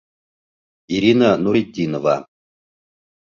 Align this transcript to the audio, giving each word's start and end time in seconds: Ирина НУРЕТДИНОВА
Ирина 0.95 1.29
НУРЕТДИНОВА 1.43 2.15